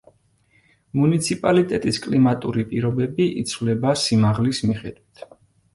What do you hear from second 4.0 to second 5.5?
სიმაღლის მიხედვით.